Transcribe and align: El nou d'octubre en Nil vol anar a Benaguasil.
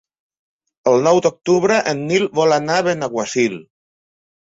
El 0.91 0.97
nou 1.09 1.21
d'octubre 1.27 1.79
en 1.93 2.03
Nil 2.09 2.27
vol 2.43 2.59
anar 2.61 2.81
a 2.83 2.89
Benaguasil. 2.91 3.65